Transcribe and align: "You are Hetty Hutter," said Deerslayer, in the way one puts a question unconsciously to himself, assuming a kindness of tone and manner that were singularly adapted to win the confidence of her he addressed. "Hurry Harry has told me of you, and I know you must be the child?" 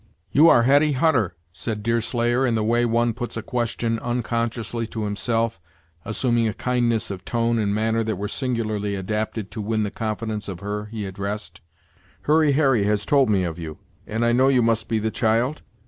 "You 0.31 0.49
are 0.49 0.63
Hetty 0.63 0.93
Hutter," 0.93 1.35
said 1.51 1.83
Deerslayer, 1.83 2.43
in 2.43 2.55
the 2.55 2.63
way 2.63 2.85
one 2.85 3.13
puts 3.13 3.37
a 3.37 3.43
question 3.43 3.99
unconsciously 3.99 4.87
to 4.87 5.03
himself, 5.03 5.59
assuming 6.05 6.47
a 6.47 6.55
kindness 6.55 7.11
of 7.11 7.23
tone 7.23 7.59
and 7.59 7.71
manner 7.71 8.03
that 8.05 8.15
were 8.15 8.27
singularly 8.27 8.95
adapted 8.95 9.51
to 9.51 9.61
win 9.61 9.83
the 9.83 9.91
confidence 9.91 10.47
of 10.47 10.59
her 10.61 10.85
he 10.87 11.05
addressed. 11.05 11.61
"Hurry 12.23 12.53
Harry 12.53 12.85
has 12.85 13.05
told 13.05 13.29
me 13.29 13.43
of 13.43 13.59
you, 13.59 13.77
and 14.07 14.25
I 14.25 14.31
know 14.31 14.47
you 14.47 14.63
must 14.63 14.87
be 14.87 14.97
the 14.97 15.11
child?" 15.11 15.61